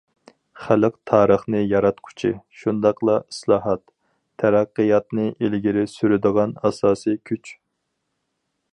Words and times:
خەلق 0.61 0.95
تارىخنى 1.09 1.59
ياراتقۇچى، 1.73 2.31
شۇنداقلا 2.61 3.19
ئىسلاھات، 3.21 3.85
تەرەققىياتنى 4.43 5.29
ئىلگىرى 5.37 5.87
سۈرىدىغان 5.95 6.61
ئاساسىي 6.65 7.23
كۈچ. 7.33 7.57